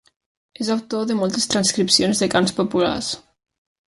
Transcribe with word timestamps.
És 0.63 0.69
autor 0.75 1.03
de 1.11 1.17
moltes 1.19 1.45
transcripcions 1.51 2.23
de 2.25 2.31
cants 2.37 2.57
populars. 2.61 3.11